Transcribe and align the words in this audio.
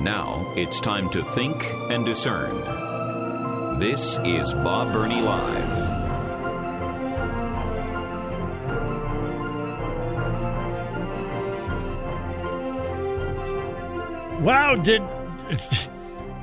Now 0.00 0.52
it's 0.54 0.80
time 0.80 1.10
to 1.10 1.24
think 1.24 1.64
and 1.90 2.04
discern. 2.04 2.56
This 3.80 4.16
is 4.24 4.54
Bob 4.54 4.92
Burney 4.92 5.20
Live. 5.20 5.88
Wow, 14.40 14.76
did 14.76 15.02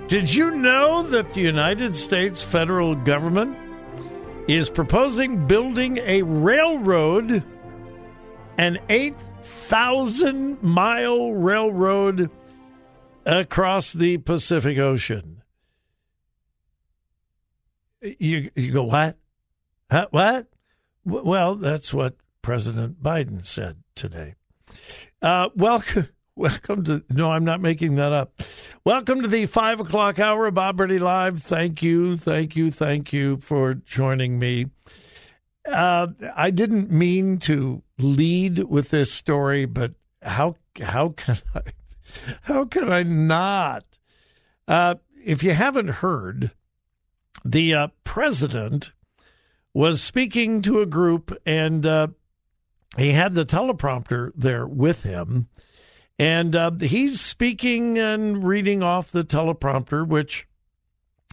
did 0.07 0.33
you 0.33 0.51
know 0.51 1.03
that 1.03 1.29
the 1.29 1.39
United 1.39 1.95
States 1.95 2.43
federal 2.43 2.93
government 2.93 3.57
is 4.49 4.69
proposing 4.69 5.47
building 5.47 5.99
a 5.99 6.23
railroad, 6.23 7.41
an 8.57 8.79
8,000 8.89 10.61
mile 10.61 11.31
railroad 11.31 12.29
across 13.25 13.93
the 13.93 14.17
Pacific 14.17 14.77
Ocean? 14.77 15.41
You, 18.01 18.51
you 18.55 18.71
go, 18.71 18.83
what? 18.83 19.17
Huh, 19.89 20.07
what? 20.11 20.47
Well, 21.03 21.55
that's 21.55 21.93
what 21.93 22.15
President 22.41 23.01
Biden 23.01 23.45
said 23.45 23.77
today. 23.95 24.35
Uh, 25.21 25.49
welcome. 25.55 26.09
Welcome 26.37 26.83
to, 26.83 27.01
no, 27.09 27.31
I'm 27.31 27.45
not 27.45 27.61
making 27.61 27.95
that 27.95 28.11
up. 28.11 28.41
Welcome 28.83 29.21
to 29.21 29.27
the 29.29 29.45
five 29.45 29.79
o'clock 29.79 30.19
hour 30.19 30.47
of 30.47 30.53
Bob 30.55 30.81
Live. 30.81 31.41
Thank 31.41 31.81
you, 31.81 32.17
thank 32.17 32.57
you, 32.57 32.71
thank 32.71 33.13
you 33.13 33.37
for 33.37 33.73
joining 33.73 34.37
me. 34.37 34.65
Uh, 35.65 36.07
I 36.35 36.51
didn't 36.51 36.91
mean 36.91 37.37
to 37.39 37.83
lead 37.97 38.65
with 38.65 38.89
this 38.89 39.13
story, 39.13 39.63
but 39.63 39.93
how, 40.21 40.57
how 40.81 41.13
can 41.15 41.37
I, 41.55 41.61
how 42.43 42.65
can 42.65 42.91
I 42.91 43.03
not? 43.03 43.85
Uh, 44.67 44.95
if 45.23 45.43
you 45.43 45.51
haven't 45.51 45.89
heard, 45.89 46.51
the 47.43 47.73
uh, 47.73 47.87
president 48.03 48.91
was 49.73 50.01
speaking 50.01 50.61
to 50.61 50.81
a 50.81 50.85
group 50.85 51.35
and 51.45 51.85
uh, 51.85 52.07
he 52.97 53.11
had 53.11 53.33
the 53.33 53.45
teleprompter 53.45 54.31
there 54.35 54.65
with 54.65 55.03
him 55.03 55.47
and 56.17 56.55
uh, 56.55 56.71
he's 56.71 57.19
speaking 57.19 57.97
and 57.99 58.43
reading 58.45 58.81
off 58.81 59.11
the 59.11 59.25
teleprompter, 59.25 60.07
which 60.07 60.47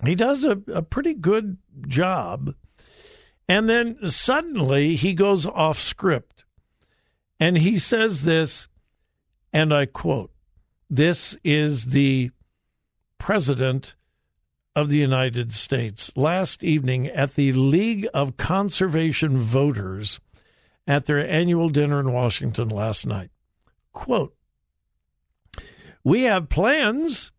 he 0.04 0.14
does 0.14 0.42
a, 0.44 0.60
a 0.72 0.82
pretty 0.82 1.14
good 1.14 1.58
job. 1.86 2.54
And 3.48 3.68
then 3.68 4.10
suddenly 4.10 4.96
he 4.96 5.14
goes 5.14 5.46
off 5.46 5.80
script 5.80 6.44
and 7.38 7.58
he 7.58 7.78
says 7.78 8.22
this, 8.22 8.66
and 9.52 9.72
I 9.72 9.86
quote 9.86 10.31
This 10.94 11.38
is 11.42 11.86
the 11.86 12.32
President 13.16 13.94
of 14.76 14.90
the 14.90 14.98
United 14.98 15.54
States 15.54 16.12
last 16.14 16.62
evening 16.62 17.06
at 17.06 17.34
the 17.34 17.54
League 17.54 18.06
of 18.12 18.36
Conservation 18.36 19.38
Voters 19.38 20.20
at 20.86 21.06
their 21.06 21.26
annual 21.26 21.70
dinner 21.70 21.98
in 21.98 22.12
Washington 22.12 22.68
last 22.68 23.06
night. 23.06 23.30
Quote, 23.94 24.36
we 26.04 26.24
have 26.24 26.50
plans 26.50 27.32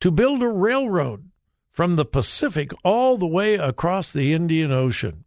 to 0.00 0.10
build 0.10 0.42
a 0.42 0.48
railroad 0.48 1.30
from 1.70 1.94
the 1.94 2.04
Pacific 2.04 2.72
all 2.82 3.16
the 3.16 3.28
way 3.28 3.54
across 3.54 4.10
the 4.10 4.32
Indian 4.32 4.72
Ocean. 4.72 5.24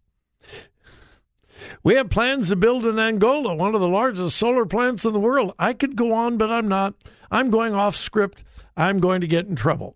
We 1.84 1.96
have 1.96 2.09
plans 2.09 2.50
to 2.50 2.56
build 2.56 2.86
in 2.86 3.00
Angola, 3.00 3.56
one 3.56 3.76
of 3.76 3.81
the 3.81 3.88
largest 3.88 4.38
solar 4.38 4.66
plants 4.66 5.06
in 5.06 5.14
the 5.14 5.20
world. 5.20 5.53
I 5.59 5.74
could 5.74 5.96
go 5.96 6.14
on, 6.14 6.38
but 6.38 6.52
I'm 6.52 6.68
not. 6.68 6.96
I'm 7.31 7.50
going 7.50 7.74
off 7.74 7.96
script. 7.96 8.44
I'm 8.78 9.00
going 9.00 9.22
to 9.22 9.28
get 9.28 9.48
in 9.48 9.56
trouble. 9.56 9.96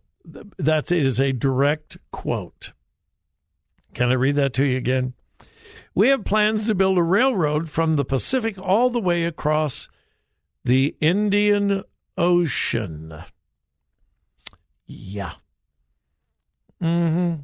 That 0.58 0.92
is 0.92 1.20
a 1.20 1.32
direct 1.32 1.98
quote. 2.12 2.74
Can 3.94 4.10
I 4.10 4.16
read 4.16 4.36
that 4.36 4.54
to 4.56 4.64
you 4.64 4.78
again? 4.78 5.14
We 5.96 6.10
have 6.10 6.24
plans 6.24 6.68
to 6.68 6.76
build 6.76 6.98
a 6.98 7.04
railroad 7.04 7.70
from 7.70 7.96
the 7.96 8.06
Pacific 8.06 8.58
all 8.58 8.90
the 8.90 9.02
way 9.02 9.26
across 9.26 9.90
the 10.64 10.96
Indian 11.02 11.84
Ocean. 12.18 13.24
Yeah. 14.86 15.34
Mm-hmm. 16.82 17.42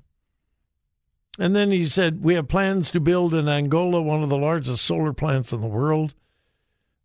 And 1.37 1.55
then 1.55 1.71
he 1.71 1.85
said, 1.85 2.23
We 2.23 2.35
have 2.35 2.47
plans 2.47 2.91
to 2.91 2.99
build 2.99 3.33
in 3.33 3.49
Angola 3.49 4.01
one 4.01 4.23
of 4.23 4.29
the 4.29 4.37
largest 4.37 4.85
solar 4.85 5.13
plants 5.13 5.51
in 5.51 5.61
the 5.61 5.67
world. 5.67 6.13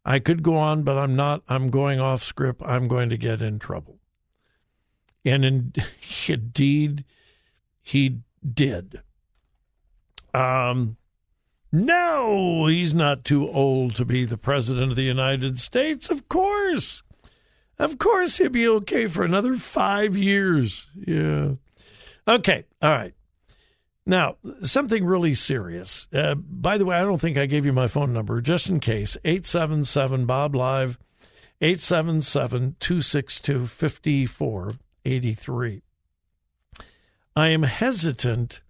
I 0.04 0.18
could 0.18 0.42
go 0.42 0.56
on, 0.56 0.82
but 0.82 0.96
I'm 0.96 1.16
not. 1.16 1.42
I'm 1.48 1.70
going 1.70 2.00
off 2.00 2.22
script. 2.22 2.62
I'm 2.64 2.88
going 2.88 3.10
to 3.10 3.16
get 3.16 3.41
in 3.41 3.58
trouble. 3.58 3.98
And 5.24 5.44
in, 5.44 5.72
indeed, 6.28 7.04
he 7.82 8.20
did. 8.54 9.02
Um, 10.32 10.97
no, 11.72 12.66
he's 12.66 12.94
not 12.94 13.24
too 13.24 13.48
old 13.48 13.97
to 13.97 14.04
be 14.04 14.24
the 14.24 14.38
president 14.38 14.91
of 14.91 14.97
the 14.97 15.02
United 15.02 15.58
States. 15.58 16.08
Of 16.08 16.28
course. 16.28 17.02
Of 17.78 17.98
course, 17.98 18.36
he'll 18.36 18.50
be 18.50 18.68
okay 18.68 19.06
for 19.06 19.24
another 19.24 19.54
five 19.54 20.16
years. 20.16 20.86
Yeah. 20.94 21.52
Okay. 22.28 22.64
All 22.82 22.91
right. 22.91 23.14
Now, 24.06 24.36
something 24.62 25.04
really 25.04 25.34
serious. 25.34 26.08
Uh, 26.12 26.34
by 26.34 26.78
the 26.78 26.84
way, 26.84 26.96
I 26.96 27.02
don't 27.02 27.20
think 27.20 27.38
I 27.38 27.46
gave 27.46 27.66
you 27.66 27.72
my 27.72 27.86
phone 27.86 28.12
number, 28.12 28.40
just 28.40 28.68
in 28.68 28.80
case 28.80 29.16
877 29.24 30.26
Bob 30.26 30.54
Live, 30.54 30.98
877 31.60 32.76
262 32.80 33.66
5483. 33.66 35.82
I 37.36 37.48
am 37.48 37.62
hesitant 37.62 38.60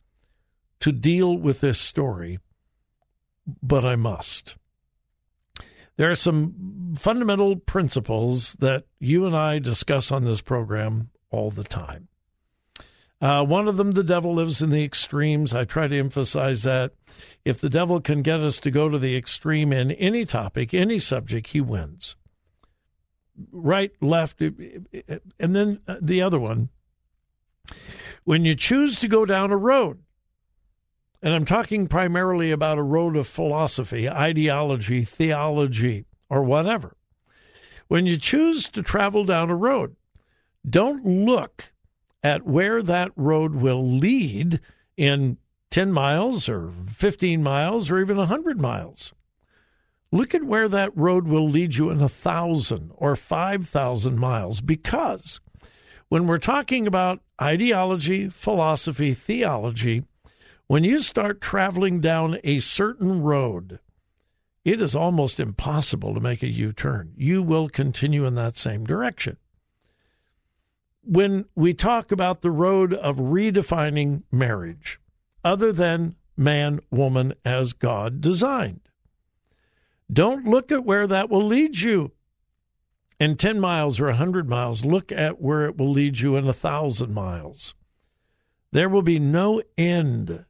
to 0.80 0.92
deal 0.92 1.36
with 1.36 1.60
this 1.60 1.78
story, 1.78 2.38
but 3.62 3.84
I 3.84 3.96
must 3.96 4.56
there 6.00 6.10
are 6.10 6.14
some 6.14 6.94
fundamental 6.98 7.56
principles 7.56 8.54
that 8.54 8.84
you 9.00 9.26
and 9.26 9.36
I 9.36 9.58
discuss 9.58 10.10
on 10.10 10.24
this 10.24 10.40
program 10.40 11.10
all 11.30 11.50
the 11.50 11.62
time. 11.62 12.08
Uh, 13.20 13.44
one 13.44 13.68
of 13.68 13.76
them, 13.76 13.92
the 13.92 14.02
devil 14.02 14.34
lives 14.34 14.62
in 14.62 14.70
the 14.70 14.82
extremes. 14.82 15.52
I 15.52 15.64
try 15.64 15.86
to 15.86 15.98
emphasize 15.98 16.62
that. 16.62 16.92
If 17.44 17.60
the 17.60 17.68
devil 17.68 18.00
can 18.00 18.22
get 18.22 18.40
us 18.40 18.58
to 18.60 18.70
go 18.70 18.88
to 18.88 18.98
the 18.98 19.16
extreme 19.16 19.72
in 19.72 19.90
any 19.92 20.24
topic, 20.24 20.72
any 20.72 20.98
subject, 20.98 21.48
he 21.48 21.60
wins. 21.60 22.16
Right, 23.52 23.92
left, 24.00 24.40
eh, 24.40 24.50
eh, 24.92 25.00
eh, 25.08 25.18
and 25.38 25.54
then 25.54 25.80
uh, 25.86 25.96
the 26.00 26.22
other 26.22 26.38
one. 26.38 26.70
When 28.24 28.44
you 28.44 28.54
choose 28.54 28.98
to 28.98 29.08
go 29.08 29.26
down 29.26 29.50
a 29.50 29.56
road, 29.56 30.02
and 31.22 31.34
I'm 31.34 31.44
talking 31.44 31.86
primarily 31.86 32.50
about 32.50 32.78
a 32.78 32.82
road 32.82 33.16
of 33.16 33.26
philosophy, 33.26 34.08
ideology, 34.08 35.04
theology, 35.04 36.06
or 36.30 36.42
whatever. 36.42 36.96
When 37.88 38.06
you 38.06 38.16
choose 38.16 38.68
to 38.70 38.82
travel 38.82 39.24
down 39.24 39.50
a 39.50 39.56
road, 39.56 39.96
don't 40.68 41.04
look 41.04 41.72
at 42.22 42.46
where 42.46 42.82
that 42.82 43.12
road 43.16 43.54
will 43.54 43.80
lead 43.80 44.60
in 44.96 45.38
10 45.70 45.92
miles 45.92 46.48
or 46.48 46.72
15 46.88 47.42
miles 47.42 47.90
or 47.90 47.98
even 47.98 48.16
100 48.16 48.60
miles. 48.60 49.12
Look 50.12 50.34
at 50.34 50.44
where 50.44 50.68
that 50.68 50.96
road 50.96 51.28
will 51.28 51.48
lead 51.48 51.76
you 51.76 51.90
in 51.90 51.98
a 51.98 52.10
1,000 52.10 52.90
or 52.96 53.14
5,000 53.14 54.18
miles 54.18 54.60
because 54.60 55.40
when 56.08 56.26
we're 56.26 56.38
talking 56.38 56.88
about 56.88 57.20
ideology, 57.40 58.28
philosophy, 58.28 59.14
theology, 59.14 60.02
when 60.66 60.82
you 60.82 60.98
start 60.98 61.40
traveling 61.40 62.00
down 62.00 62.38
a 62.42 62.58
certain 62.58 63.22
road, 63.22 63.78
it 64.64 64.80
is 64.80 64.94
almost 64.94 65.38
impossible 65.38 66.14
to 66.14 66.20
make 66.20 66.42
a 66.42 66.48
U 66.48 66.72
turn. 66.72 67.12
You 67.16 67.42
will 67.42 67.68
continue 67.68 68.26
in 68.26 68.34
that 68.34 68.56
same 68.56 68.84
direction. 68.84 69.36
When 71.02 71.46
we 71.54 71.74
talk 71.74 72.12
about 72.12 72.42
the 72.42 72.50
road 72.50 72.92
of 72.94 73.16
redefining 73.16 74.22
marriage, 74.30 75.00
other 75.42 75.72
than 75.72 76.16
man 76.36 76.80
woman 76.90 77.34
as 77.44 77.72
God 77.72 78.20
designed, 78.20 78.80
don't 80.12 80.46
look 80.46 80.70
at 80.72 80.84
where 80.84 81.06
that 81.06 81.30
will 81.30 81.42
lead 81.44 81.78
you. 81.78 82.12
in 83.20 83.36
10 83.36 83.60
miles 83.60 84.00
or 84.00 84.06
100 84.06 84.48
miles, 84.48 84.84
look 84.84 85.12
at 85.12 85.40
where 85.40 85.66
it 85.66 85.76
will 85.76 85.90
lead 85.90 86.18
you 86.18 86.36
in 86.36 86.44
a 86.44 86.48
1,000 86.48 87.12
miles. 87.12 87.74
There 88.72 88.88
will 88.88 89.02
be 89.02 89.18
no 89.18 89.62
end 89.76 90.46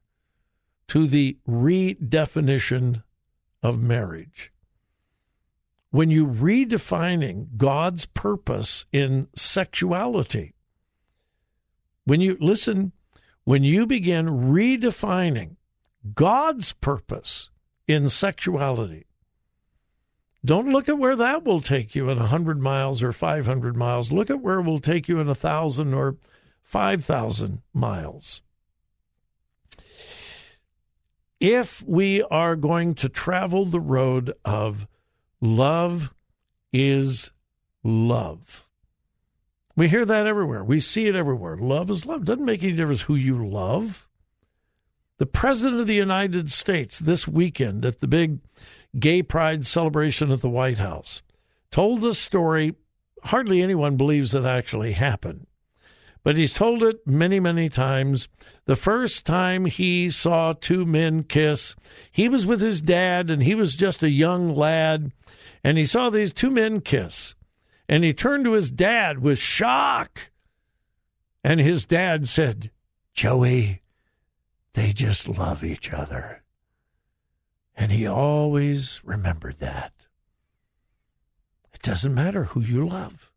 to 0.89 1.07
the 1.07 1.39
redefinition 1.49 3.03
of 3.63 3.81
marriage. 3.83 4.53
When 5.91 6.11
you 6.11 6.27
redefining 6.27 7.57
God's 7.57 8.07
purpose 8.07 8.87
in 8.93 9.29
sexuality, 9.35 10.55
when 12.05 12.21
you 12.21 12.37
listen, 12.41 12.93
when 13.45 13.65
you 13.65 13.87
begin 13.87 14.27
redefining 14.27 15.57
God's 16.15 16.73
purpose 16.75 17.51
in 17.89 18.09
sexuality, 18.09 19.07
don't 20.45 20.73
look 20.73 20.89
at 20.89 20.99
where 20.99 21.17
that 21.17 21.45
will 21.45 21.61
take 21.61 21.95
you 21.95 22.09
in 22.09 22.19
100 22.19 22.61
miles 22.61 23.03
or 23.03 23.13
500 23.13 23.77
miles. 23.77 24.11
Look 24.11 24.31
at 24.31 24.41
where 24.41 24.61
it 24.61 24.65
will 24.65 24.81
take 24.81 25.09
you 25.09 25.19
in 25.21 25.27
1,000 25.27 25.93
or 25.93 26.17
5,000 26.63 27.63
miles. 27.75 28.43
If 31.41 31.83
we 31.83 32.23
are 32.23 32.55
going 32.55 32.95
to 32.97 33.09
travel 33.09 33.65
the 33.65 33.81
road 33.81 34.33
of 34.45 34.87
love 35.41 36.13
is 36.73 37.33
love, 37.83 38.67
we 39.81 39.89
hear 39.89 40.05
that 40.05 40.27
everywhere. 40.27 40.63
We 40.63 40.81
see 40.81 41.07
it 41.07 41.15
everywhere. 41.15 41.57
Love 41.57 41.89
is 41.89 42.05
love. 42.05 42.27
Doesn't 42.27 42.45
make 42.45 42.63
any 42.63 42.73
difference 42.73 43.03
who 43.03 43.15
you 43.15 43.43
love. 43.43 44.07
The 45.17 45.27
President 45.27 45.81
of 45.81 45.87
the 45.87 45.95
United 45.95 46.51
States 46.51 46.99
this 46.99 47.29
weekend 47.29 47.85
at 47.85 48.01
the 48.01 48.07
big 48.07 48.41
gay 48.99 49.23
pride 49.23 49.65
celebration 49.65 50.31
at 50.33 50.43
the 50.43 50.49
White 50.49 50.79
House 50.79 51.23
told 51.71 52.01
the 52.01 52.15
story 52.15 52.75
hardly 53.25 53.63
anyone 53.63 53.97
believes 53.97 54.35
it 54.35 54.45
actually 54.45 54.93
happened. 54.93 55.47
But 56.23 56.37
he's 56.37 56.53
told 56.53 56.83
it 56.83 57.07
many, 57.07 57.41
many 57.41 57.69
times. 57.69 58.29
The 58.67 58.77
first 58.77 59.25
time 59.25 59.65
he 59.65 60.11
saw 60.11 60.53
two 60.53 60.85
men 60.85 61.23
kiss, 61.23 61.75
he 62.13 62.29
was 62.29 62.45
with 62.45 62.61
his 62.61 62.83
dad 62.83 63.31
and 63.31 63.43
he 63.43 63.55
was 63.55 63.75
just 63.75 64.03
a 64.03 64.11
young 64.11 64.55
lad. 64.55 65.13
And 65.65 65.79
he 65.79 65.87
saw 65.87 66.11
these 66.11 66.33
two 66.33 66.51
men 66.51 66.81
kiss. 66.81 67.35
And 67.89 68.05
he 68.05 68.13
turned 68.13 68.45
to 68.45 68.53
his 68.53 68.71
dad 68.71 69.21
with 69.21 69.39
shock. 69.39 70.31
And 71.43 71.59
his 71.59 71.85
dad 71.87 72.29
said, 72.29 72.71
Joey, 73.15 73.83
they 74.75 74.93
just 74.93 75.27
love 75.27 75.65
each 75.65 75.93
other. 75.93 76.43
And 77.75 77.91
he 77.91 78.07
always 78.07 79.01
remembered 79.05 79.59
that. 79.59 79.93
It 81.73 81.83
doesn't 81.83 82.15
matter 82.15 82.45
who 82.45 82.61
you 82.61 82.87
love 82.87 83.33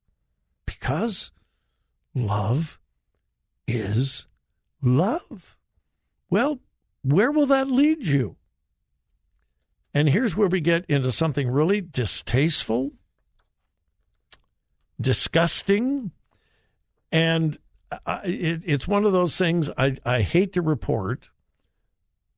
because 0.66 1.32
love 2.14 2.80
is 3.68 4.28
love. 4.82 5.58
Well, 6.30 6.60
where 7.04 7.32
will 7.32 7.46
that 7.48 7.68
lead 7.68 8.06
you? 8.06 8.38
And 9.94 10.10
here's 10.10 10.36
where 10.36 10.48
we 10.48 10.60
get 10.60 10.86
into 10.88 11.12
something 11.12 11.50
really 11.50 11.80
distasteful, 11.82 12.94
disgusting, 15.00 16.12
and 17.12 17.60
I, 18.06 18.22
it, 18.24 18.64
it's 18.66 18.88
one 18.88 19.06
of 19.06 19.12
those 19.12 19.38
things 19.38 19.70
I, 19.78 19.98
I 20.04 20.22
hate 20.22 20.54
to 20.54 20.62
report, 20.62 21.30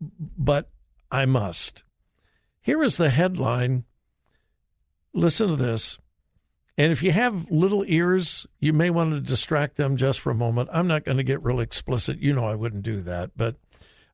but 0.01 0.69
I 1.09 1.25
must. 1.25 1.83
Here 2.61 2.83
is 2.83 2.97
the 2.97 3.09
headline. 3.09 3.85
Listen 5.13 5.47
to 5.47 5.55
this. 5.55 5.97
And 6.77 6.91
if 6.91 7.01
you 7.01 7.11
have 7.11 7.49
little 7.49 7.85
ears, 7.87 8.45
you 8.59 8.73
may 8.73 8.89
want 8.89 9.13
to 9.13 9.21
distract 9.21 9.77
them 9.77 9.95
just 9.95 10.19
for 10.19 10.31
a 10.31 10.35
moment. 10.35 10.69
I'm 10.73 10.87
not 10.87 11.05
going 11.05 11.17
to 11.17 11.23
get 11.23 11.43
real 11.43 11.61
explicit. 11.61 12.19
You 12.19 12.33
know 12.33 12.45
I 12.45 12.55
wouldn't 12.55 12.83
do 12.83 13.01
that, 13.03 13.31
but 13.37 13.55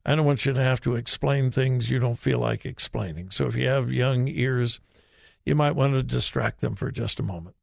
I 0.06 0.14
don't 0.14 0.26
want 0.26 0.46
you 0.46 0.52
to 0.52 0.62
have 0.62 0.80
to 0.82 0.94
explain 0.94 1.50
things 1.50 1.90
you 1.90 1.98
don't 1.98 2.18
feel 2.18 2.38
like 2.38 2.64
explaining. 2.64 3.30
So 3.30 3.46
if 3.46 3.56
you 3.56 3.66
have 3.66 3.92
young 3.92 4.28
ears, 4.28 4.78
you 5.44 5.54
might 5.56 5.76
want 5.76 5.94
to 5.94 6.02
distract 6.02 6.60
them 6.60 6.76
for 6.76 6.90
just 6.92 7.18
a 7.18 7.24
moment. 7.24 7.56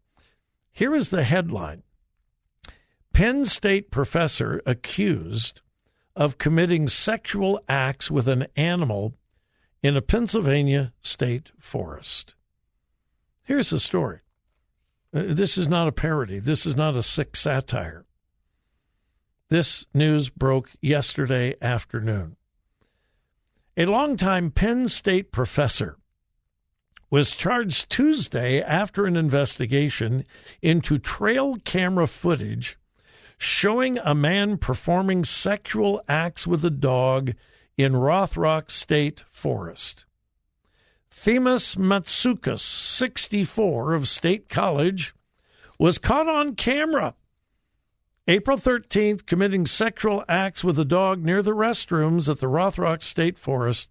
Here 0.71 0.93
is 0.93 1.09
the 1.09 1.23
headline 1.23 1.83
Penn 3.13 3.45
State 3.45 3.91
professor 3.91 4.61
accused 4.65 5.61
of 6.15 6.37
committing 6.37 6.87
sexual 6.87 7.61
acts 7.67 8.11
with 8.11 8.27
an 8.27 8.47
animal 8.55 9.15
in 9.81 9.95
a 9.95 10.01
Pennsylvania 10.01 10.93
state 11.01 11.51
forest. 11.57 12.35
Here's 13.43 13.69
the 13.69 13.79
story. 13.79 14.19
Uh, 15.13 15.23
this 15.27 15.57
is 15.57 15.67
not 15.67 15.87
a 15.87 15.91
parody. 15.91 16.39
This 16.39 16.65
is 16.65 16.75
not 16.75 16.95
a 16.95 17.03
sick 17.03 17.35
satire. 17.35 18.05
This 19.49 19.87
news 19.93 20.29
broke 20.29 20.69
yesterday 20.81 21.55
afternoon. 21.61 22.35
A 23.75 23.85
longtime 23.85 24.51
Penn 24.51 24.87
State 24.87 25.31
professor 25.31 25.97
was 27.09 27.35
charged 27.35 27.89
Tuesday 27.89 28.61
after 28.61 29.05
an 29.05 29.15
investigation 29.15 30.25
into 30.61 30.99
trail 30.99 31.57
camera 31.65 32.05
footage 32.05 32.77
showing 33.39 33.97
a 33.99 34.13
man 34.13 34.57
performing 34.57 35.23
sexual 35.23 36.01
acts 36.07 36.45
with 36.45 36.63
a 36.63 36.69
dog 36.69 37.33
in 37.77 37.93
Rothrock 37.93 38.69
State 38.69 39.23
Forest. 39.31 40.05
Themis 41.11 41.75
Matsoukas, 41.75 42.61
64, 42.61 43.93
of 43.93 44.07
State 44.07 44.49
College, 44.49 45.13
was 45.77 45.97
caught 45.97 46.27
on 46.27 46.55
camera 46.55 47.15
April 48.29 48.57
13th 48.57 49.25
committing 49.25 49.65
sexual 49.65 50.23
acts 50.29 50.63
with 50.63 50.77
a 50.77 50.85
dog 50.85 51.25
near 51.25 51.41
the 51.41 51.55
restrooms 51.55 52.29
at 52.29 52.39
the 52.39 52.45
Rothrock 52.45 53.01
State 53.01 53.39
Forest, 53.39 53.87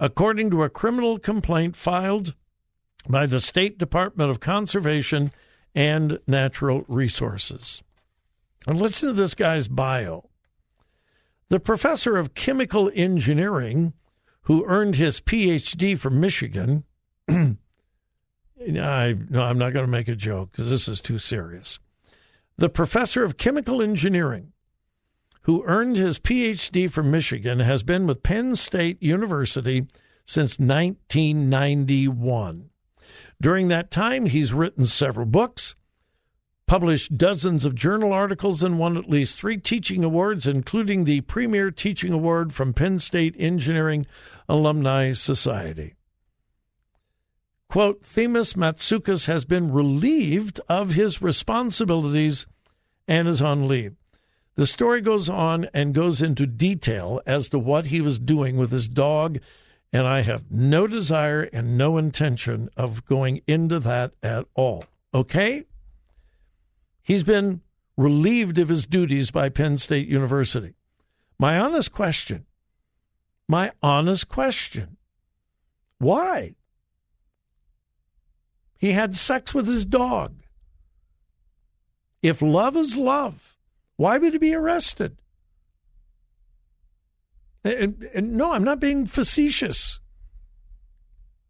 according 0.00 0.50
to 0.50 0.64
a 0.64 0.68
criminal 0.68 1.16
complaint 1.16 1.76
filed 1.76 2.34
by 3.08 3.26
the 3.26 3.38
State 3.38 3.78
Department 3.78 4.32
of 4.32 4.40
Conservation 4.40 5.30
and 5.76 6.18
Natural 6.26 6.84
Resources. 6.88 7.82
And 8.66 8.80
listen 8.80 9.10
to 9.10 9.14
this 9.14 9.36
guy's 9.36 9.68
bio. 9.68 10.28
The 11.50 11.60
professor 11.60 12.16
of 12.16 12.34
chemical 12.34 12.90
engineering 12.96 13.92
who 14.50 14.66
earned 14.66 14.96
his 14.96 15.20
PhD 15.20 15.96
from 15.96 16.18
Michigan. 16.18 16.82
I, 17.28 17.54
no, 18.58 19.44
I'm 19.44 19.58
not 19.58 19.72
going 19.72 19.86
to 19.86 19.86
make 19.86 20.08
a 20.08 20.16
joke 20.16 20.50
because 20.50 20.68
this 20.68 20.88
is 20.88 21.00
too 21.00 21.20
serious. 21.20 21.78
The 22.58 22.68
professor 22.68 23.22
of 23.22 23.36
chemical 23.36 23.80
engineering 23.80 24.50
who 25.42 25.62
earned 25.66 25.96
his 25.96 26.18
PhD 26.18 26.90
from 26.90 27.12
Michigan 27.12 27.60
has 27.60 27.84
been 27.84 28.08
with 28.08 28.24
Penn 28.24 28.56
State 28.56 29.00
University 29.00 29.86
since 30.24 30.58
1991. 30.58 32.70
During 33.40 33.68
that 33.68 33.92
time, 33.92 34.26
he's 34.26 34.52
written 34.52 34.84
several 34.84 35.26
books, 35.26 35.76
published 36.70 37.18
dozens 37.18 37.64
of 37.64 37.74
journal 37.74 38.12
articles, 38.12 38.62
and 38.62 38.78
won 38.78 38.96
at 38.96 39.10
least 39.10 39.36
three 39.36 39.56
teaching 39.56 40.04
awards, 40.04 40.46
including 40.46 41.02
the 41.02 41.20
Premier 41.22 41.68
Teaching 41.68 42.12
Award 42.12 42.54
from 42.54 42.72
Penn 42.72 43.00
State 43.00 43.34
Engineering 43.40 44.06
Alumni 44.48 45.12
Society. 45.12 45.94
Quote, 47.68 48.04
Themis 48.04 48.52
Matsoukas 48.52 49.26
has 49.26 49.44
been 49.44 49.72
relieved 49.72 50.60
of 50.68 50.90
his 50.90 51.20
responsibilities 51.20 52.46
and 53.08 53.26
is 53.26 53.42
on 53.42 53.66
leave. 53.66 53.96
The 54.54 54.64
story 54.64 55.00
goes 55.00 55.28
on 55.28 55.66
and 55.74 55.92
goes 55.92 56.22
into 56.22 56.46
detail 56.46 57.20
as 57.26 57.48
to 57.48 57.58
what 57.58 57.86
he 57.86 58.00
was 58.00 58.20
doing 58.20 58.56
with 58.56 58.70
his 58.70 58.86
dog, 58.86 59.40
and 59.92 60.06
I 60.06 60.20
have 60.20 60.52
no 60.52 60.86
desire 60.86 61.42
and 61.52 61.76
no 61.76 61.98
intention 61.98 62.70
of 62.76 63.04
going 63.06 63.40
into 63.48 63.80
that 63.80 64.12
at 64.22 64.46
all. 64.54 64.84
Okay? 65.12 65.64
He's 67.10 67.24
been 67.24 67.62
relieved 67.96 68.56
of 68.60 68.68
his 68.68 68.86
duties 68.86 69.32
by 69.32 69.48
Penn 69.48 69.78
State 69.78 70.06
University. 70.06 70.76
My 71.40 71.58
honest 71.58 71.90
question, 71.90 72.46
my 73.48 73.72
honest 73.82 74.28
question, 74.28 74.96
why? 75.98 76.54
He 78.78 78.92
had 78.92 79.16
sex 79.16 79.52
with 79.52 79.66
his 79.66 79.84
dog. 79.84 80.36
If 82.22 82.42
love 82.42 82.76
is 82.76 82.96
love, 82.96 83.56
why 83.96 84.16
would 84.16 84.34
he 84.34 84.38
be 84.38 84.54
arrested? 84.54 85.16
And, 87.64 88.08
and 88.14 88.34
no, 88.34 88.52
I'm 88.52 88.62
not 88.62 88.78
being 88.78 89.04
facetious. 89.04 89.98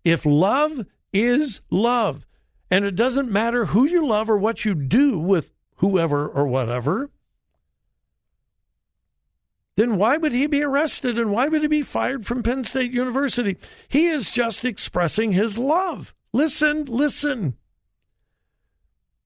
If 0.06 0.24
love 0.24 0.86
is 1.12 1.60
love, 1.68 2.24
and 2.70 2.84
it 2.84 2.94
doesn't 2.94 3.30
matter 3.30 3.66
who 3.66 3.84
you 3.84 4.06
love 4.06 4.30
or 4.30 4.38
what 4.38 4.64
you 4.64 4.74
do 4.74 5.18
with 5.18 5.50
whoever 5.76 6.28
or 6.28 6.46
whatever, 6.46 7.10
then 9.76 9.96
why 9.96 10.16
would 10.16 10.32
he 10.32 10.46
be 10.46 10.62
arrested 10.62 11.18
and 11.18 11.30
why 11.30 11.48
would 11.48 11.62
he 11.62 11.68
be 11.68 11.82
fired 11.82 12.26
from 12.26 12.42
Penn 12.42 12.64
State 12.64 12.92
University? 12.92 13.56
He 13.88 14.06
is 14.06 14.30
just 14.30 14.64
expressing 14.64 15.32
his 15.32 15.56
love. 15.56 16.14
Listen, 16.32 16.84
listen. 16.84 17.56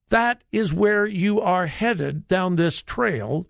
That 0.09 0.43
is 0.51 0.71
where 0.71 1.05
you 1.05 1.41
are 1.41 1.67
headed 1.67 2.27
down 2.27 2.55
this 2.55 2.81
trail 2.81 3.47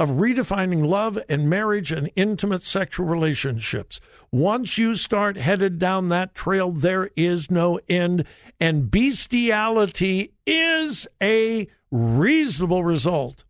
of 0.00 0.08
redefining 0.08 0.86
love 0.86 1.22
and 1.28 1.50
marriage 1.50 1.92
and 1.92 2.10
intimate 2.16 2.62
sexual 2.62 3.04
relationships. 3.04 4.00
Once 4.32 4.78
you 4.78 4.94
start 4.94 5.36
headed 5.36 5.78
down 5.78 6.08
that 6.08 6.34
trail, 6.34 6.72
there 6.72 7.10
is 7.16 7.50
no 7.50 7.78
end. 7.86 8.24
And 8.58 8.90
bestiality 8.90 10.32
is 10.46 11.06
a 11.22 11.68
reasonable 11.90 12.82
result 12.82 13.44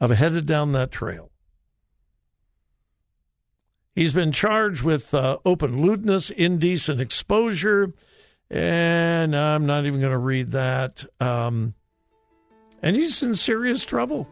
of 0.00 0.10
headed 0.10 0.46
down 0.46 0.72
that 0.72 0.90
trail. 0.90 1.30
He's 3.94 4.12
been 4.12 4.32
charged 4.32 4.82
with 4.82 5.14
uh, 5.14 5.38
open 5.44 5.80
lewdness, 5.80 6.28
indecent 6.28 7.00
exposure, 7.00 7.92
and 8.50 9.36
I'm 9.36 9.64
not 9.64 9.86
even 9.86 10.00
going 10.00 10.10
to 10.10 10.18
read 10.18 10.50
that. 10.50 11.04
Um, 11.20 11.74
and 12.82 12.96
he's 12.96 13.22
in 13.22 13.36
serious 13.36 13.84
trouble. 13.84 14.28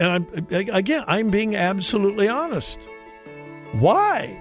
And 0.00 0.10
I'm, 0.10 0.46
again, 0.50 1.04
I'm 1.06 1.30
being 1.30 1.54
absolutely 1.54 2.26
honest. 2.26 2.78
Why? 3.72 4.36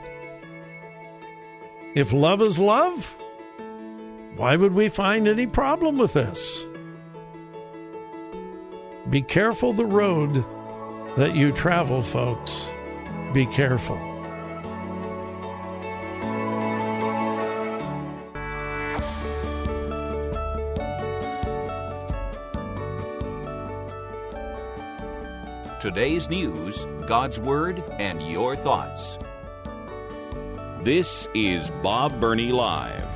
If 1.96 2.14
love 2.14 2.42
is 2.42 2.58
love, 2.58 3.14
why 4.38 4.56
would 4.56 4.74
we 4.74 4.88
find 4.88 5.28
any 5.28 5.48
problem 5.48 5.98
with 5.98 6.14
this? 6.14 6.66
Be 9.10 9.22
careful 9.22 9.74
the 9.74 9.86
road 9.86 10.46
that 11.18 11.36
you 11.36 11.52
travel, 11.52 12.04
folks. 12.04 12.70
Be 13.34 13.46
careful. 13.48 14.09
Today's 25.80 26.28
news, 26.28 26.86
God's 27.08 27.40
Word, 27.40 27.82
and 28.00 28.22
your 28.22 28.58
thoughts. 28.58 29.18
This 30.84 31.30
is 31.34 31.70
Bob 31.82 32.20
Burney 32.20 32.52
Live. 32.52 33.08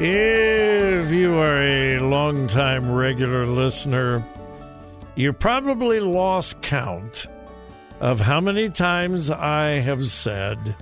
If 0.00 1.12
you 1.12 1.36
are 1.36 1.62
a 1.62 2.00
longtime 2.00 2.90
regular 2.90 3.46
listener, 3.46 4.26
you 5.14 5.32
probably 5.32 6.00
lost 6.00 6.60
count 6.62 7.28
of 8.00 8.18
how 8.18 8.40
many 8.40 8.68
times 8.68 9.30
I 9.30 9.78
have 9.78 10.10
said, 10.10 10.74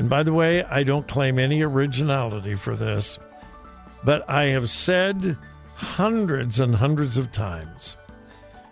and 0.00 0.10
by 0.10 0.24
the 0.24 0.32
way, 0.32 0.64
I 0.64 0.82
don't 0.82 1.06
claim 1.06 1.38
any 1.38 1.62
originality 1.62 2.56
for 2.56 2.74
this, 2.74 3.20
but 4.02 4.28
I 4.28 4.46
have 4.46 4.68
said 4.70 5.38
hundreds 5.78 6.58
and 6.58 6.74
hundreds 6.74 7.16
of 7.16 7.30
times. 7.30 7.96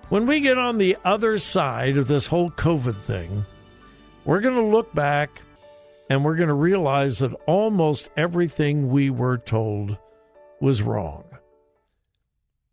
When 0.08 0.26
we 0.26 0.40
get 0.40 0.58
on 0.58 0.78
the 0.78 0.96
other 1.04 1.38
side 1.38 1.96
of 1.96 2.08
this 2.08 2.26
whole 2.26 2.50
COVID 2.50 3.00
thing, 3.00 3.44
we're 4.24 4.40
going 4.40 4.56
to 4.56 4.62
look 4.62 4.92
back 4.92 5.40
and 6.10 6.24
we're 6.24 6.34
going 6.34 6.48
to 6.48 6.54
realize 6.54 7.20
that 7.20 7.32
almost 7.46 8.10
everything 8.16 8.88
we 8.88 9.10
were 9.10 9.38
told 9.38 9.96
was 10.60 10.82
wrong. 10.82 11.24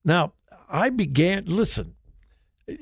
Now, 0.03 0.33
I 0.67 0.89
began, 0.89 1.45
listen, 1.45 1.93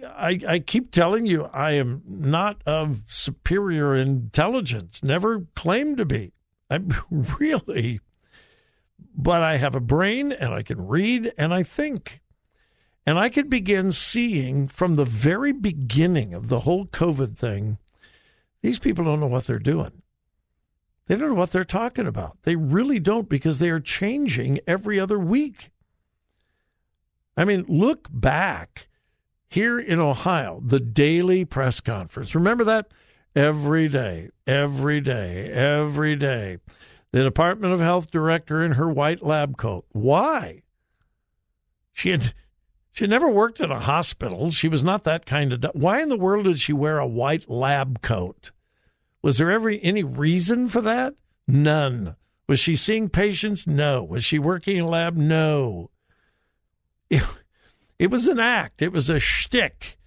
I, 0.05 0.39
I 0.48 0.60
keep 0.60 0.91
telling 0.91 1.25
you, 1.25 1.46
I 1.46 1.72
am 1.74 2.01
not 2.08 2.62
of 2.65 3.01
superior 3.10 3.96
intelligence, 3.96 5.03
never 5.03 5.48
claimed 5.55 5.98
to 5.98 6.05
be. 6.05 6.31
I'm 6.70 6.96
really, 7.39 8.00
but 9.15 9.41
I 9.43 9.58
have 9.58 9.75
a 9.75 9.79
brain 9.79 10.31
and 10.31 10.53
I 10.53 10.63
can 10.63 10.88
read 10.88 11.34
and 11.38 11.53
I 11.53 11.63
think. 11.63 12.22
And 13.05 13.17
I 13.17 13.29
could 13.29 13.50
begin 13.50 13.91
seeing 13.91 14.67
from 14.67 14.96
the 14.96 15.05
very 15.05 15.51
beginning 15.51 16.34
of 16.34 16.48
the 16.48 16.62
whole 16.62 16.86
COVID 16.86 17.38
thing, 17.38 17.77
these 18.62 18.79
people 18.79 19.05
don't 19.05 19.20
know 19.20 19.27
what 19.27 19.46
they're 19.46 19.60
doing. 19.60 20.01
They 21.08 21.15
don't 21.15 21.29
know 21.29 21.36
what 21.36 21.51
they're 21.51 21.65
talking 21.65 22.08
about. 22.08 22.38
They 22.43 22.55
really 22.55 23.00
don't 23.00 23.27
because 23.27 23.60
they 23.60 23.70
are 23.70 23.79
changing 23.79 24.60
every 24.67 25.00
other 25.00 25.20
week. 25.20 25.72
I 27.36 27.43
mean, 27.43 27.65
look 27.67 28.08
back 28.12 28.88
here 29.50 29.79
in 29.79 30.00
Ohio, 30.00 30.62
the 30.63 30.79
daily 30.79 31.43
press 31.43 31.79
conference. 31.79 32.36
Remember 32.36 32.63
that? 32.63 32.88
Every 33.36 33.88
day, 33.88 34.29
every 34.46 35.01
day, 35.01 35.51
every 35.51 36.15
day. 36.15 36.58
The 37.12 37.24
Department 37.24 37.74
of 37.74 37.80
Health 37.80 38.10
director 38.10 38.63
in 38.63 38.74
her 38.74 38.89
white 38.89 39.22
lab 39.22 39.58
coat. 39.58 39.86
Why? 39.91 40.63
She 41.94 42.10
had 42.10 42.34
she 42.94 43.03
had 43.03 43.10
never 43.10 43.30
worked 43.30 43.60
in 43.60 43.72
a 43.72 43.80
hospital. 43.80 44.51
She 44.51 44.68
was 44.68 44.84
not 44.84 45.03
that 45.03 45.25
kind 45.25 45.53
of. 45.53 45.65
Why 45.74 46.01
in 46.01 46.10
the 46.10 46.18
world 46.18 46.46
did 46.46 46.60
she 46.60 46.74
wear 46.74 47.00
a 47.00 47.08
white 47.08 47.50
lab 47.50 48.01
coat? 48.01 48.51
Was 49.22 49.38
there 49.38 49.51
ever 49.51 49.70
any 49.70 50.03
reason 50.03 50.68
for 50.68 50.82
that? 50.82 51.15
None. 51.48 52.15
Was 52.48 52.60
she 52.60 52.75
seeing 52.75 53.10
patients? 53.10 53.65
No. 53.65 54.03
Was 54.03 54.25
she 54.25 54.39
working 54.39 54.77
in 54.77 54.84
a 54.84 54.88
lab? 54.88 55.15
No. 55.15 55.89
It, 57.10 57.24
it 58.00 58.10
was 58.10 58.27
an 58.27 58.39
act. 58.39 58.82
It 58.82 58.91
was 58.91 59.10
a 59.10 59.20
shtick. 59.20 59.98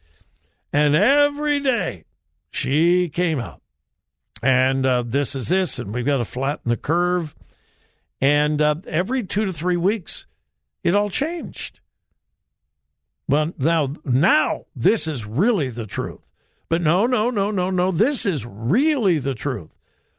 And 0.73 0.96
every 0.96 1.61
day 1.61 2.04
she 2.50 3.08
came 3.08 3.38
out. 3.38 3.62
And 4.44 4.84
uh, 4.84 5.04
this 5.06 5.34
is 5.34 5.48
this, 5.48 5.78
and 5.78 5.94
we've 5.94 6.04
got 6.04 6.18
to 6.18 6.24
flatten 6.26 6.68
the 6.68 6.76
curve. 6.76 7.34
And 8.20 8.60
uh, 8.60 8.74
every 8.86 9.24
two 9.24 9.46
to 9.46 9.54
three 9.54 9.78
weeks, 9.78 10.26
it 10.82 10.94
all 10.94 11.08
changed. 11.08 11.80
Well, 13.26 13.54
now, 13.56 13.94
now 14.04 14.66
this 14.76 15.06
is 15.06 15.24
really 15.24 15.70
the 15.70 15.86
truth. 15.86 16.20
But 16.68 16.82
no, 16.82 17.06
no, 17.06 17.30
no, 17.30 17.50
no, 17.50 17.70
no. 17.70 17.90
This 17.90 18.26
is 18.26 18.44
really 18.44 19.18
the 19.18 19.34
truth. 19.34 19.70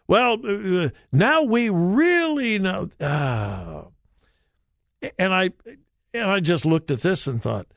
Well, 0.07 0.39
uh, 0.43 0.89
now 1.11 1.43
we 1.43 1.69
really 1.69 2.57
know. 2.57 2.89
Uh, 2.99 3.83
and 5.19 5.35
I 5.35 5.51
and 6.15 6.31
I 6.31 6.39
just 6.39 6.65
looked 6.65 6.89
at 6.89 7.01
this 7.01 7.27
and 7.27 7.39
thought, 7.39 7.67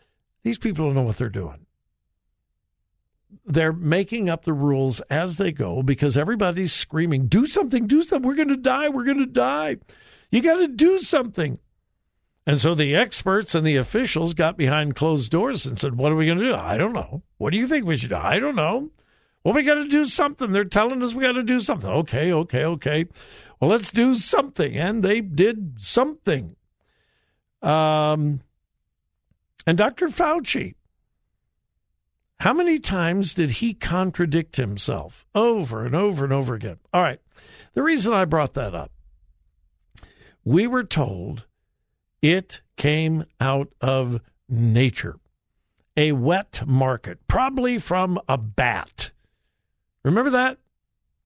these 0.44 0.56
people 0.56 0.86
don't 0.86 0.94
know 0.94 1.02
what 1.02 1.18
they're 1.18 1.28
doing. 1.28 1.66
They're 3.44 3.73
making 3.73 4.28
up 4.28 4.44
the 4.44 4.52
rules 4.52 5.00
as 5.11 5.37
they 5.37 5.52
go 5.52 5.82
because 5.82 6.16
everybody's 6.16 6.73
screaming, 6.73 7.26
"Do 7.26 7.47
something! 7.47 7.87
Do 7.87 8.02
something! 8.02 8.26
We're 8.26 8.35
going 8.37 8.49
to 8.49 8.56
die! 8.56 8.88
We're 8.88 9.04
going 9.04 9.18
to 9.18 9.26
die! 9.26 9.78
You 10.30 10.42
got 10.42 10.56
to 10.56 10.68
do 10.68 10.99
something!" 10.99 11.58
And 12.49 12.58
so 12.58 12.75
the 12.75 12.97
experts 12.97 13.54
and 13.54 13.66
the 13.66 13.76
officials 13.76 14.32
got 14.32 14.56
behind 14.56 14.97
closed 14.97 15.30
doors 15.30 15.66
and 15.66 15.78
said, 15.78 15.97
What 15.97 16.11
are 16.11 16.16
we 16.16 16.25
going 16.25 16.38
to 16.38 16.44
do? 16.44 16.54
I 16.54 16.78
don't 16.78 16.94
know. 16.94 17.23
What 17.37 17.50
do 17.50 17.58
you 17.58 17.68
think 17.68 17.85
we 17.85 17.99
should 17.99 18.08
do? 18.08 18.16
I 18.16 18.38
don't 18.38 18.56
know. 18.56 18.90
Well, 19.44 19.52
we 19.52 19.62
got 19.64 19.75
to 19.75 19.87
do 19.87 20.06
something. 20.06 20.50
They're 20.50 20.64
telling 20.64 21.02
us 21.02 21.12
we 21.12 21.25
got 21.25 21.32
to 21.32 21.42
do 21.42 21.61
something. 21.61 21.90
Okay, 21.90 22.32
okay, 22.32 22.64
okay. 22.64 23.04
Well, 23.61 23.68
let's 23.68 23.90
do 23.90 24.14
something. 24.14 24.75
And 24.76 25.02
they 25.02 25.20
did 25.20 25.75
something. 25.76 26.56
Um, 27.61 28.40
and 29.66 29.76
Dr. 29.76 30.08
Fauci, 30.08 30.75
how 32.40 32.52
many 32.52 32.78
times 32.78 33.35
did 33.35 33.50
he 33.50 33.75
contradict 33.75 34.57
himself 34.57 35.26
over 35.35 35.85
and 35.85 35.95
over 35.95 36.25
and 36.25 36.33
over 36.33 36.54
again? 36.54 36.78
All 36.95 37.02
right. 37.02 37.21
The 37.75 37.83
reason 37.83 38.12
I 38.12 38.25
brought 38.25 38.54
that 38.54 38.75
up, 38.75 38.92
we 40.45 40.66
were 40.66 40.85
told 40.85 41.47
it 42.23 42.61
came 42.76 43.25
out 43.40 43.68
of 43.80 44.21
nature. 44.49 45.18
A 45.97 46.12
wet 46.12 46.62
market, 46.64 47.26
probably 47.26 47.78
from 47.78 48.21
a 48.28 48.38
bat. 48.38 49.11
Remember 50.04 50.30
that? 50.30 50.59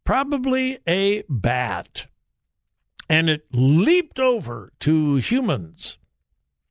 Probably 0.04 0.78
a 0.88 1.24
bat. 1.28 2.06
And 3.08 3.28
it 3.28 3.44
leaped 3.52 4.18
over 4.18 4.72
to 4.80 5.16
humans. 5.16 5.98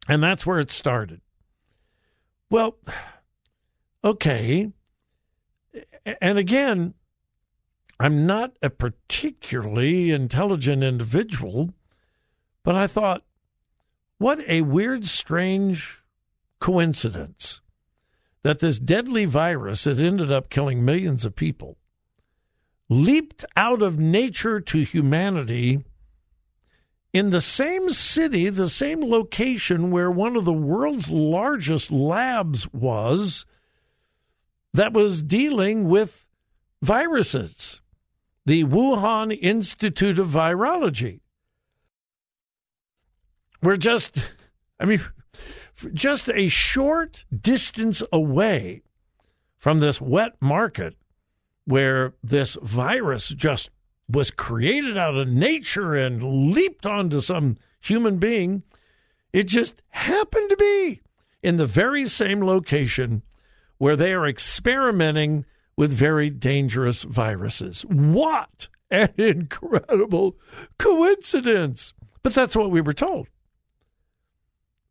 And 0.10 0.24
that's 0.24 0.48
where 0.48 0.60
it 0.60 0.72
started. 0.72 1.22
Well, 2.50 2.76
okay. 4.04 4.72
And 6.22 6.38
again, 6.38 6.94
I'm 8.00 8.26
not 8.26 8.58
a 8.62 8.70
particularly 8.70 10.12
intelligent 10.12 10.84
individual, 10.84 11.74
but 12.64 12.76
I 12.76 12.88
thought, 12.88 13.24
what 14.18 14.40
a 14.48 14.62
weird, 14.62 15.06
strange 15.06 16.02
coincidence 16.60 17.62
that 18.44 18.60
this 18.60 18.80
deadly 18.80 19.26
virus 19.26 19.84
that 19.84 20.00
ended 20.00 20.32
up 20.32 20.50
killing 20.50 20.84
millions 20.84 21.26
of 21.26 21.36
people 21.36 21.78
leaped 22.90 23.46
out 23.56 23.82
of 23.82 24.00
nature 24.00 24.60
to 24.60 24.84
humanity 24.84 25.84
in 27.14 27.30
the 27.30 27.42
same 27.42 27.90
city, 27.90 28.50
the 28.50 28.70
same 28.70 29.02
location 29.02 29.92
where 29.92 30.10
one 30.10 30.36
of 30.36 30.46
the 30.46 30.54
world's 30.54 31.10
largest 31.10 31.92
labs 31.92 32.72
was 32.74 33.46
that 34.74 34.94
was 34.94 35.22
dealing 35.22 35.88
with 35.88 36.26
viruses. 36.82 37.82
the 38.46 38.64
Wuhan 38.64 39.38
Institute 39.40 40.18
of 40.18 40.28
Virology. 40.30 41.20
We're 43.62 43.78
just, 43.78 44.18
I 44.80 44.86
mean, 44.86 45.06
just 45.94 46.30
a 46.30 46.50
short 46.50 47.26
distance 47.32 48.02
away 48.12 48.82
from 49.58 49.80
this 49.80 50.02
wet 50.02 50.34
market 50.42 50.96
where 51.66 52.14
this 52.24 52.58
virus 52.64 53.30
just 53.30 53.70
was 54.10 54.32
created 54.32 54.98
out 54.98 55.16
of 55.16 55.28
nature 55.28 55.94
and 55.94 56.52
leaped 56.52 56.86
onto 56.86 57.22
some 57.22 57.58
human 57.80 58.18
being. 58.18 58.64
It 59.32 59.44
just 59.44 59.82
happened 59.90 60.50
to 60.50 60.58
be 60.58 61.02
in 61.44 61.58
the 61.58 61.68
very 61.68 62.08
same 62.08 62.42
location 62.44 63.22
where 63.82 63.96
they 63.96 64.14
are 64.14 64.28
experimenting 64.28 65.44
with 65.76 65.92
very 65.92 66.30
dangerous 66.30 67.02
viruses. 67.02 67.82
What 67.82 68.68
an 68.92 69.10
incredible 69.18 70.38
coincidence! 70.78 71.92
But 72.22 72.36
that's 72.36 72.56
what 72.56 72.70
we 72.70 72.80
were 72.80 72.94
told. 72.94 73.28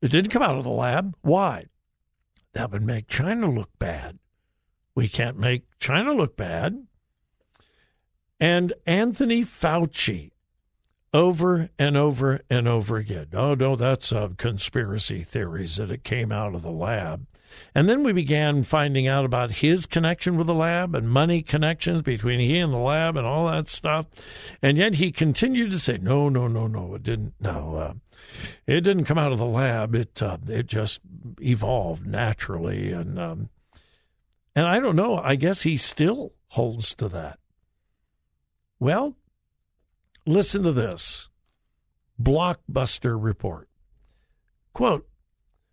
It 0.03 0.09
didn't 0.09 0.33
come 0.33 0.43
out 0.43 0.59
of 0.59 0.65
the 0.65 0.71
lab. 0.71 1.15
Why? 1.21 1.67
That 2.55 2.73
would 2.73 2.83
make 2.83 3.07
China 3.07 3.49
look 3.49 3.71
bad. 3.79 4.19
We 4.97 5.07
can't 5.07 5.39
make 5.39 5.67
China 5.79 6.13
look 6.13 6.37
bad. 6.37 6.85
And 8.41 8.73
Anthony 8.89 9.43
Fauci, 9.43 10.30
over 11.13 11.71
and 11.79 11.97
over 11.97 12.41
and 12.49 12.69
over 12.69 12.97
again. 12.97 13.29
Oh, 13.33 13.55
no, 13.55 13.77
that's 13.77 14.13
uh, 14.13 14.29
conspiracy 14.37 15.23
theories 15.23 15.77
that 15.77 15.91
it 15.91 16.05
came 16.05 16.31
out 16.31 16.55
of 16.55 16.63
the 16.63 16.71
lab. 16.71 17.27
And 17.75 17.89
then 17.89 18.05
we 18.05 18.13
began 18.13 18.63
finding 18.63 19.09
out 19.09 19.25
about 19.25 19.51
his 19.51 19.87
connection 19.87 20.37
with 20.37 20.47
the 20.47 20.55
lab 20.55 20.95
and 20.95 21.11
money 21.11 21.43
connections 21.43 22.03
between 22.03 22.41
he 22.41 22.59
and 22.59 22.73
the 22.73 22.79
lab 22.79 23.17
and 23.17 23.27
all 23.27 23.47
that 23.47 23.69
stuff. 23.69 24.07
And 24.63 24.79
yet 24.79 24.95
he 24.95 25.11
continued 25.11 25.71
to 25.73 25.79
say, 25.79 25.99
no, 25.99 26.29
no, 26.29 26.47
no, 26.47 26.67
no, 26.67 26.95
it 26.95 27.03
didn't. 27.03 27.35
No, 27.41 27.77
uh, 27.77 27.95
it 28.67 28.83
didn't 28.83 29.05
come 29.05 29.19
out 29.19 29.33
of 29.33 29.39
the 29.39 29.47
lab. 29.47 29.95
It 29.95 30.23
uh, 30.23 30.39
it 30.47 30.67
just 30.67 31.01
evolved 31.41 32.07
naturally. 32.07 32.93
And 32.93 33.19
um, 33.19 33.49
and 34.55 34.67
I 34.67 34.79
don't 34.81 34.97
know. 34.97 35.19
I 35.19 35.37
guess 35.37 35.63
he 35.63 35.77
still 35.77 36.33
holds 36.51 36.95
to 36.97 37.09
that. 37.09 37.39
Well, 38.79 39.17
listen 40.27 40.63
to 40.63 40.73
this 40.73 41.29
blockbuster 42.21 43.17
report. 43.21 43.69
Quote 44.73 45.07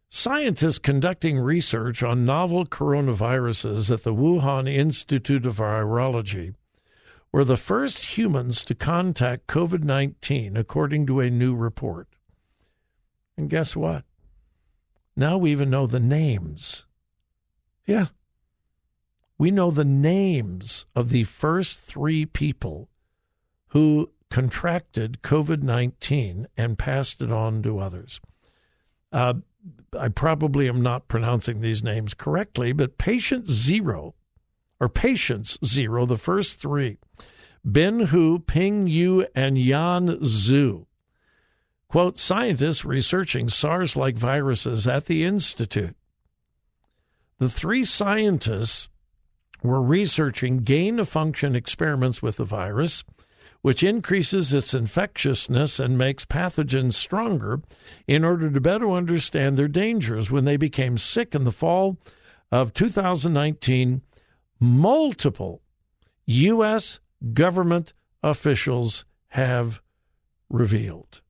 Scientists 0.09 0.79
conducting 0.79 1.37
research 1.37 2.01
on 2.01 2.23
novel 2.23 2.65
coronaviruses 2.65 3.91
at 3.91 4.03
the 4.03 4.13
Wuhan 4.13 4.73
Institute 4.73 5.45
of 5.45 5.57
Virology 5.57 6.53
were 7.31 7.43
the 7.43 7.57
first 7.57 8.17
humans 8.17 8.63
to 8.63 8.73
contact 8.73 9.47
COVID 9.47 9.83
19, 9.83 10.55
according 10.55 11.05
to 11.07 11.19
a 11.19 11.29
new 11.29 11.53
report. 11.53 12.07
And 13.35 13.49
guess 13.49 13.75
what? 13.75 14.05
Now 15.15 15.37
we 15.37 15.51
even 15.51 15.69
know 15.69 15.87
the 15.87 15.99
names. 15.99 16.85
Yeah. 17.85 18.07
We 19.37 19.51
know 19.51 19.71
the 19.71 19.85
names 19.85 20.85
of 20.95 21.09
the 21.09 21.25
first 21.25 21.79
three 21.79 22.25
people 22.25 22.89
who 23.67 24.09
contracted 24.29 25.19
COVID 25.21 25.63
19 25.63 26.47
and 26.57 26.77
passed 26.77 27.21
it 27.21 27.31
on 27.31 27.63
to 27.63 27.79
others. 27.79 28.19
Uh, 29.11 29.35
I 29.97 30.09
probably 30.09 30.67
am 30.67 30.81
not 30.81 31.07
pronouncing 31.07 31.61
these 31.61 31.83
names 31.83 32.13
correctly, 32.13 32.73
but 32.73 32.97
patient 32.97 33.49
zero, 33.49 34.15
or 34.79 34.89
patients 34.89 35.57
zero, 35.65 36.05
the 36.05 36.17
first 36.17 36.59
three, 36.59 36.97
Ben 37.63 37.99
Hu, 37.99 38.39
Ping 38.39 38.87
Yu, 38.87 39.25
and 39.35 39.57
Yan 39.57 40.07
Zhu. 40.19 40.85
Quote, 41.89 42.17
scientists 42.17 42.83
researching 42.83 43.47
SARS 43.47 43.95
like 43.95 44.15
viruses 44.15 44.85
at 44.87 45.05
the 45.05 45.23
Institute. 45.23 45.95
The 47.39 47.49
three 47.49 47.85
scientists 47.85 48.89
were 49.63 49.81
researching 49.81 50.59
gain 50.59 50.99
of 50.99 51.07
function 51.07 51.55
experiments 51.55 52.21
with 52.21 52.37
the 52.37 52.45
virus 52.45 53.03
which 53.61 53.83
increases 53.83 54.53
its 54.53 54.73
infectiousness 54.73 55.79
and 55.79 55.97
makes 55.97 56.25
pathogens 56.25 56.93
stronger 56.93 57.61
in 58.07 58.23
order 58.23 58.49
to 58.49 58.61
better 58.61 58.89
understand 58.89 59.57
their 59.57 59.67
dangers. 59.67 60.31
When 60.31 60.45
they 60.45 60.57
became 60.57 60.97
sick 60.97 61.33
in 61.33 61.43
the 61.43 61.51
fall 61.51 61.97
of 62.51 62.73
2019, 62.73 64.01
multiple 64.59 65.61
U.S. 66.25 66.99
government 67.33 67.93
officials 68.23 69.05
have 69.29 69.81
revealed. 70.49 71.21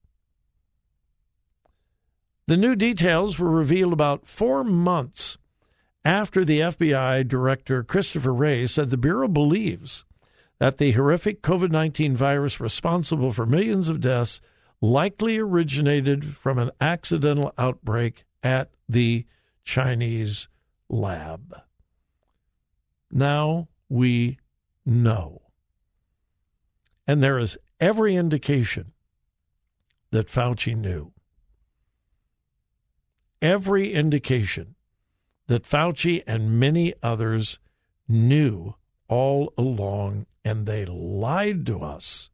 The 2.47 2.57
new 2.57 2.75
details 2.75 3.37
were 3.37 3.51
revealed 3.51 3.93
about 3.93 4.25
four 4.25 4.63
months 4.63 5.37
after 6.05 6.45
the 6.45 6.61
FBI 6.61 7.27
Director 7.27 7.83
Christopher 7.83 8.33
Wray 8.33 8.65
said 8.67 8.89
the 8.89 8.97
Bureau 8.97 9.27
believes 9.27 10.05
that 10.59 10.77
the 10.77 10.91
horrific 10.91 11.41
COVID 11.41 11.71
19 11.71 12.15
virus 12.15 12.59
responsible 12.59 13.31
for 13.31 13.45
millions 13.45 13.89
of 13.89 14.01
deaths 14.01 14.41
likely 14.81 15.37
originated 15.37 16.35
from 16.35 16.59
an 16.59 16.71
accidental 16.79 17.53
outbreak 17.57 18.25
at 18.43 18.71
the 18.87 19.25
Chinese 19.63 20.47
lab. 20.89 21.61
Now 23.11 23.67
we 23.89 24.37
know. 24.85 25.41
And 27.07 27.23
there 27.23 27.39
is 27.39 27.57
every 27.79 28.15
indication 28.15 28.93
that 30.11 30.27
Fauci 30.27 30.75
knew. 30.75 31.13
Every 33.41 33.93
indication 33.93 34.75
that 35.47 35.63
Fauci 35.63 36.23
and 36.27 36.59
many 36.59 36.93
others 37.01 37.59
knew 38.07 38.75
all 39.07 39.53
along 39.57 40.25
and 40.47 40.65
they 40.65 40.85
lied 40.85 41.65
to 41.65 41.81
us 41.81 42.29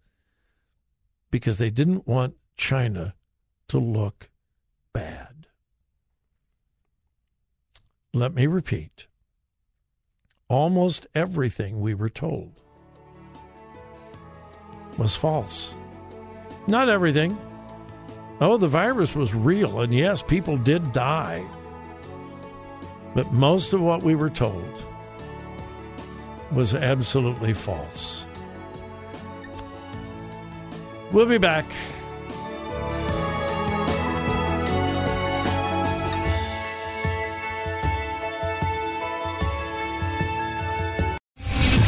because 1.32 1.58
they 1.58 1.71
didn't 1.71 2.08
want 2.08 2.36
China 2.56 3.15
to 3.67 3.80
look 3.80 4.30
bad. 4.93 5.47
Let 8.13 8.36
me 8.36 8.45
repeat 8.45 9.08
almost 10.47 11.08
everything 11.15 11.82
we 11.82 11.95
were 11.95 12.10
told 12.10 12.52
was 14.99 15.15
false. 15.15 15.76
Not 16.67 16.89
everything. 16.89 17.36
Oh, 18.39 18.58
the 18.58 18.67
virus 18.67 19.15
was 19.15 19.34
real, 19.34 19.82
and 19.82 19.91
yes, 19.91 20.21
people 20.21 20.58
did 20.58 20.93
die. 20.93 21.43
But 23.15 23.34
most 23.34 23.73
of 23.73 23.82
what 23.82 24.04
we 24.04 24.13
were 24.13 24.30
told 24.30 24.92
was 26.53 26.73
absolutely 26.73 27.53
false. 27.53 28.25
We'll 31.11 31.25
be 31.25 31.37
back. 31.37 31.65